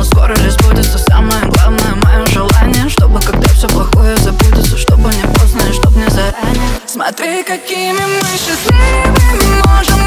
Но 0.00 0.04
скоро 0.04 0.34
же 0.34 0.50
сбудется 0.50 0.96
самое 0.96 1.44
главное 1.44 1.94
мое 1.96 2.24
желание 2.28 2.88
Чтобы 2.88 3.20
когда 3.20 3.46
все 3.48 3.68
плохое 3.68 4.16
забудется 4.16 4.78
Чтобы 4.78 5.12
не 5.12 5.24
поздно 5.34 5.60
и 5.68 5.74
чтоб 5.74 5.94
не 5.94 6.08
заранее. 6.08 6.70
Смотри, 6.86 7.42
какими 7.42 7.92
мы 7.92 8.24
счастливыми 8.38 9.62
можем 9.66 9.99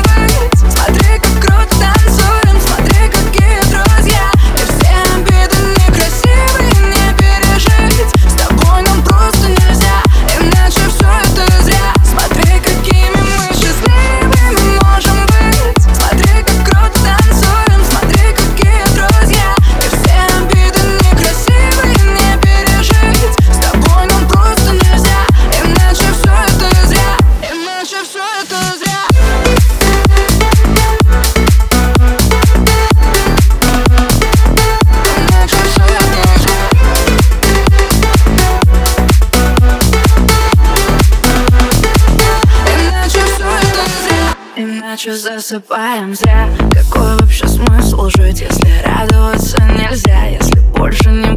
ночью 45.06 45.18
засыпаем 45.18 46.16
зря. 46.16 46.48
Какой 46.72 47.18
вообще 47.18 47.46
смысл 47.48 48.08
жить, 48.10 48.40
если 48.40 48.82
радоваться 48.86 49.62
нельзя? 49.64 50.28
Если 50.28 50.60
больше 50.78 51.10
не 51.10 51.33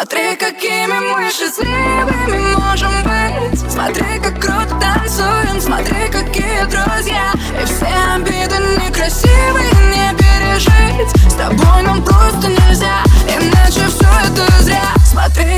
Смотри, 0.00 0.36
какими 0.36 1.00
мы 1.00 1.28
счастливыми 1.28 2.54
можем 2.54 2.92
быть. 3.02 3.58
Смотри, 3.68 4.20
как 4.22 4.40
круто 4.40 4.78
танцуем. 4.80 5.60
Смотри, 5.60 6.06
какие 6.06 6.62
друзья. 6.66 7.32
И 7.60 7.64
все 7.64 7.88
обиды 8.14 8.58
некрасивые 8.80 9.72
не 9.90 10.16
пережить. 10.16 11.10
С 11.28 11.34
тобой 11.34 11.82
нам 11.82 12.00
просто 12.04 12.46
нельзя 12.46 13.02
Иначе 13.26 13.88
все 13.88 14.06
это 14.24 14.62
зря. 14.62 14.94
Смотри, 15.04 15.57